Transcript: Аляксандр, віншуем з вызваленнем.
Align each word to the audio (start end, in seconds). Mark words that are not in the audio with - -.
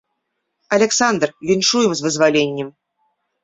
Аляксандр, 0.77 1.29
віншуем 1.51 1.95
з 1.95 2.01
вызваленнем. 2.09 2.67